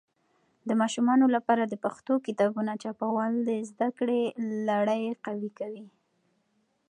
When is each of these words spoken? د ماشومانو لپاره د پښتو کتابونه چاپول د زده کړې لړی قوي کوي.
د 0.67 0.69
ماشومانو 0.81 1.25
لپاره 1.35 1.63
د 1.67 1.73
پښتو 1.85 2.13
کتابونه 2.27 2.71
چاپول 2.83 3.31
د 3.47 3.49
زده 3.69 3.89
کړې 3.97 4.21
لړی 4.67 5.03
قوي 5.25 5.51
کوي. 5.59 5.85